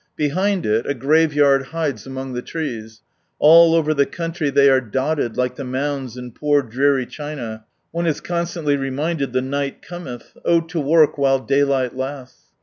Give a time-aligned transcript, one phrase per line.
[0.15, 3.01] Behind it, a graveyard hides among the trees;
[3.37, 8.07] all over the country they are dotted, like the mounds in poor dreary China, one
[8.07, 12.45] is constantly reminded" The night cometh," oh to work while daylight lasts